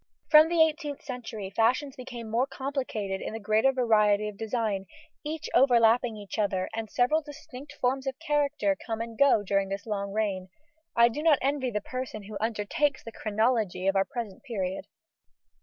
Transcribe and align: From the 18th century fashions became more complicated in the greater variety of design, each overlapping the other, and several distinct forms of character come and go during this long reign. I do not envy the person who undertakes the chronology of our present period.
From 0.31 0.47
the 0.49 0.55
18th 0.55 1.03
century 1.03 1.51
fashions 1.55 1.95
became 1.95 2.27
more 2.31 2.47
complicated 2.47 3.21
in 3.21 3.33
the 3.33 3.39
greater 3.39 3.71
variety 3.71 4.27
of 4.29 4.35
design, 4.35 4.87
each 5.23 5.47
overlapping 5.53 6.15
the 6.15 6.41
other, 6.41 6.67
and 6.73 6.89
several 6.89 7.21
distinct 7.21 7.73
forms 7.79 8.07
of 8.07 8.17
character 8.17 8.75
come 8.83 8.99
and 8.99 9.15
go 9.15 9.43
during 9.43 9.69
this 9.69 9.85
long 9.85 10.11
reign. 10.11 10.49
I 10.95 11.07
do 11.07 11.21
not 11.21 11.37
envy 11.39 11.69
the 11.69 11.81
person 11.81 12.23
who 12.23 12.37
undertakes 12.41 13.03
the 13.03 13.11
chronology 13.11 13.85
of 13.85 13.95
our 13.95 14.05
present 14.05 14.41
period. 14.41 14.85